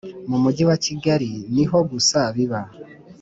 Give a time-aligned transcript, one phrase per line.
[0.29, 2.61] Mu Mujyi wa Kigali niho gusa biba